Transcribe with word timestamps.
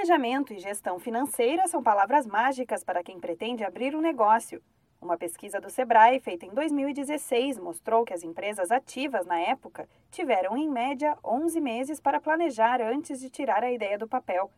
Planejamento 0.00 0.54
e 0.54 0.58
gestão 0.58 0.98
financeira 0.98 1.68
são 1.68 1.82
palavras 1.82 2.26
mágicas 2.26 2.82
para 2.82 3.04
quem 3.04 3.20
pretende 3.20 3.62
abrir 3.62 3.94
um 3.94 4.00
negócio. 4.00 4.62
Uma 4.98 5.18
pesquisa 5.18 5.60
do 5.60 5.68
Sebrae, 5.68 6.18
feita 6.18 6.46
em 6.46 6.54
2016, 6.54 7.58
mostrou 7.58 8.02
que 8.02 8.14
as 8.14 8.22
empresas 8.22 8.70
ativas 8.70 9.26
na 9.26 9.38
época 9.38 9.86
tiveram, 10.10 10.56
em 10.56 10.70
média, 10.70 11.18
11 11.22 11.60
meses 11.60 12.00
para 12.00 12.18
planejar 12.18 12.80
antes 12.80 13.20
de 13.20 13.28
tirar 13.28 13.62
a 13.62 13.70
ideia 13.70 13.98
do 13.98 14.08
papel. 14.08 14.50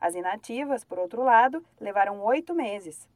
As 0.00 0.14
inativas, 0.14 0.82
por 0.82 0.98
outro 0.98 1.22
lado, 1.22 1.62
levaram 1.78 2.22
oito 2.22 2.54
meses. 2.54 3.06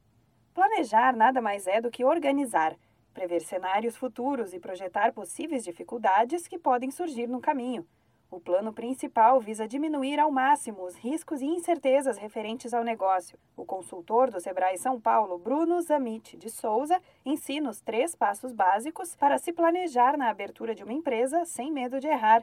Planejar 0.53 1.15
nada 1.15 1.41
mais 1.41 1.65
é 1.65 1.81
do 1.81 1.89
que 1.89 2.05
organizar, 2.05 2.75
prever 3.11 3.41
cenários 3.41 3.97
futuros 3.97 4.53
e 4.53 4.59
projetar 4.59 5.13
possíveis 5.13 5.63
dificuldades 5.63 6.47
que 6.47 6.59
podem 6.59 6.91
surgir 6.91 7.25
no 7.25 7.41
caminho. 7.41 7.87
O 8.31 8.39
plano 8.39 8.71
principal 8.71 9.41
visa 9.41 9.67
diminuir 9.67 10.17
ao 10.17 10.31
máximo 10.31 10.85
os 10.85 10.95
riscos 10.95 11.41
e 11.41 11.45
incertezas 11.45 12.17
referentes 12.17 12.73
ao 12.73 12.81
negócio. 12.81 13.37
O 13.57 13.65
consultor 13.65 14.31
do 14.31 14.39
Sebrae 14.39 14.77
São 14.77 15.01
Paulo, 15.01 15.37
Bruno 15.37 15.81
Zamit 15.81 16.37
de 16.37 16.49
Souza, 16.49 16.97
ensina 17.25 17.69
os 17.69 17.81
três 17.81 18.15
passos 18.15 18.53
básicos 18.53 19.17
para 19.17 19.37
se 19.37 19.51
planejar 19.51 20.17
na 20.17 20.29
abertura 20.29 20.73
de 20.73 20.81
uma 20.81 20.93
empresa 20.93 21.43
sem 21.43 21.69
medo 21.73 21.99
de 21.99 22.07
errar. 22.07 22.41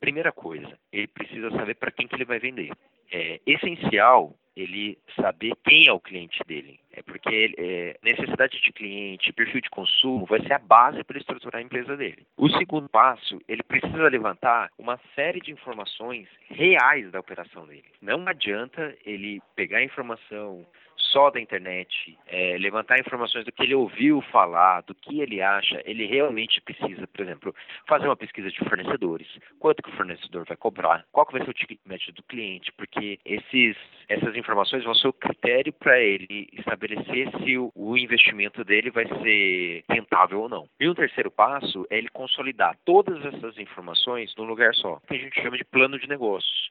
Primeira 0.00 0.32
coisa, 0.32 0.78
ele 0.90 1.06
precisa 1.06 1.50
saber 1.50 1.74
para 1.74 1.92
quem 1.92 2.08
que 2.08 2.14
ele 2.14 2.24
vai 2.24 2.38
vender. 2.38 2.72
É 3.12 3.38
essencial 3.46 4.34
ele 4.56 4.98
saber 5.20 5.54
quem 5.62 5.86
é 5.86 5.92
o 5.92 6.00
cliente 6.00 6.40
dele. 6.46 6.80
Porque 7.06 7.54
é, 7.56 7.96
necessidade 8.02 8.60
de 8.60 8.72
cliente, 8.72 9.32
perfil 9.32 9.60
de 9.60 9.70
consumo 9.70 10.26
vai 10.26 10.40
ser 10.40 10.54
a 10.54 10.58
base 10.58 11.02
para 11.04 11.18
estruturar 11.18 11.60
a 11.60 11.64
empresa 11.64 11.96
dele. 11.96 12.26
O 12.36 12.48
segundo 12.50 12.88
passo, 12.88 13.40
ele 13.48 13.62
precisa 13.62 14.08
levantar 14.08 14.70
uma 14.78 14.98
série 15.14 15.40
de 15.40 15.52
informações 15.52 16.28
reais 16.48 17.10
da 17.10 17.20
operação 17.20 17.66
dele. 17.66 17.84
Não 18.02 18.26
adianta 18.26 18.96
ele 19.04 19.40
pegar 19.54 19.78
a 19.78 19.84
informação 19.84 20.66
só 20.96 21.30
da 21.30 21.40
internet, 21.40 22.18
é, 22.26 22.56
levantar 22.58 22.98
informações 22.98 23.44
do 23.44 23.52
que 23.52 23.62
ele 23.62 23.74
ouviu 23.74 24.20
falar, 24.32 24.82
do 24.82 24.94
que 24.94 25.20
ele 25.20 25.40
acha, 25.40 25.82
ele 25.84 26.06
realmente 26.06 26.60
precisa, 26.60 27.06
por 27.06 27.20
exemplo, 27.20 27.54
fazer 27.86 28.06
uma 28.06 28.16
pesquisa 28.16 28.50
de 28.50 28.58
fornecedores, 28.68 29.26
quanto 29.58 29.82
que 29.82 29.90
o 29.90 29.96
fornecedor 29.96 30.44
vai 30.46 30.56
cobrar, 30.56 31.04
qual 31.12 31.26
que 31.26 31.32
vai 31.32 31.44
ser 31.44 31.50
o 31.50 31.54
ticket 31.54 31.78
médio 31.84 32.12
do 32.12 32.22
cliente, 32.22 32.72
porque 32.72 33.18
esses, 33.24 33.76
essas 34.08 34.34
informações 34.36 34.84
vão 34.84 34.94
ser 34.94 35.08
o 35.08 35.12
critério 35.12 35.72
para 35.72 35.98
ele 36.00 36.48
estabelecer 36.96 37.30
se 37.42 37.58
o, 37.58 37.70
o 37.74 37.96
investimento 37.96 38.64
dele 38.64 38.90
vai 38.90 39.06
ser 39.06 39.84
rentável 39.88 40.40
ou 40.40 40.48
não. 40.48 40.68
E 40.80 40.88
um 40.88 40.94
terceiro 40.94 41.30
passo 41.30 41.86
é 41.90 41.98
ele 41.98 42.08
consolidar 42.08 42.76
todas 42.84 43.24
essas 43.24 43.58
informações 43.58 44.34
num 44.36 44.44
lugar 44.44 44.74
só, 44.74 45.00
que 45.06 45.14
a 45.14 45.18
gente 45.18 45.40
chama 45.40 45.56
de 45.56 45.64
plano 45.64 45.98
de 45.98 46.08
negócios. 46.08 46.70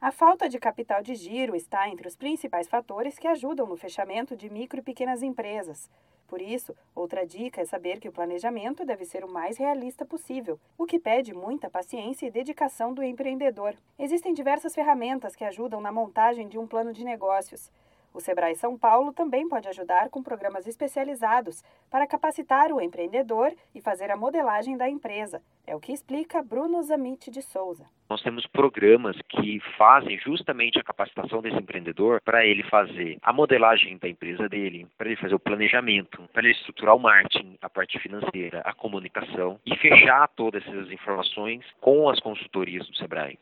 A 0.00 0.12
falta 0.12 0.48
de 0.48 0.58
capital 0.58 1.02
de 1.02 1.14
giro 1.14 1.56
está 1.56 1.88
entre 1.88 2.06
os 2.06 2.16
principais 2.16 2.68
fatores 2.68 3.18
que 3.18 3.26
ajudam 3.26 3.66
no 3.66 3.76
fechamento 3.76 4.36
de 4.36 4.50
micro 4.50 4.80
e 4.80 4.82
pequenas 4.82 5.22
empresas. 5.22 5.90
Por 6.26 6.42
isso, 6.42 6.74
outra 6.94 7.26
dica 7.26 7.60
é 7.60 7.64
saber 7.64 8.00
que 8.00 8.08
o 8.08 8.12
planejamento 8.12 8.84
deve 8.84 9.04
ser 9.04 9.24
o 9.24 9.32
mais 9.32 9.56
realista 9.56 10.04
possível, 10.04 10.58
o 10.76 10.84
que 10.84 10.98
pede 10.98 11.32
muita 11.32 11.70
paciência 11.70 12.26
e 12.26 12.30
dedicação 12.30 12.92
do 12.92 13.02
empreendedor. 13.02 13.74
Existem 13.98 14.34
diversas 14.34 14.74
ferramentas 14.74 15.36
que 15.36 15.44
ajudam 15.44 15.80
na 15.80 15.92
montagem 15.92 16.48
de 16.48 16.58
um 16.58 16.66
plano 16.66 16.92
de 16.92 17.04
negócios. 17.04 17.70
O 18.14 18.20
Sebrae 18.20 18.54
São 18.54 18.78
Paulo 18.78 19.12
também 19.12 19.48
pode 19.48 19.66
ajudar 19.66 20.08
com 20.08 20.22
programas 20.22 20.68
especializados 20.68 21.64
para 21.90 22.06
capacitar 22.06 22.70
o 22.70 22.80
empreendedor 22.80 23.52
e 23.74 23.80
fazer 23.80 24.08
a 24.08 24.16
modelagem 24.16 24.76
da 24.76 24.88
empresa. 24.88 25.42
É 25.66 25.74
o 25.74 25.80
que 25.80 25.92
explica 25.92 26.40
Bruno 26.40 26.80
Zamit 26.84 27.28
de 27.28 27.42
Souza. 27.42 27.84
Nós 28.08 28.22
temos 28.22 28.46
programas 28.46 29.16
que 29.28 29.58
fazem 29.76 30.16
justamente 30.20 30.78
a 30.78 30.84
capacitação 30.84 31.42
desse 31.42 31.56
empreendedor 31.56 32.20
para 32.20 32.46
ele 32.46 32.62
fazer 32.62 33.18
a 33.20 33.32
modelagem 33.32 33.98
da 33.98 34.08
empresa 34.08 34.48
dele, 34.48 34.86
para 34.96 35.08
ele 35.08 35.16
fazer 35.16 35.34
o 35.34 35.40
planejamento, 35.40 36.22
para 36.32 36.44
ele 36.44 36.52
estruturar 36.52 36.94
o 36.94 37.00
marketing, 37.00 37.58
a 37.60 37.68
parte 37.68 37.98
financeira, 37.98 38.60
a 38.60 38.72
comunicação 38.72 39.58
e 39.66 39.76
fechar 39.76 40.28
todas 40.36 40.64
essas 40.68 40.92
informações 40.92 41.64
com 41.80 42.08
as 42.08 42.20
consultorias 42.20 42.86
do 42.86 42.94
Sebrae. 42.94 43.36